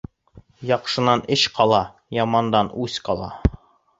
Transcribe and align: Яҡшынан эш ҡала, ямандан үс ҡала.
Яҡшынан 0.69 1.21
эш 1.35 1.43
ҡала, 1.59 1.83
ямандан 2.19 2.73
үс 2.87 2.99
ҡала. 3.11 3.31